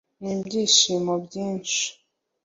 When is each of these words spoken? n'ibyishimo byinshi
n'ibyishimo 0.21 1.13
byinshi 1.25 1.83